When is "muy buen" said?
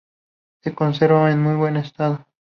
1.43-1.77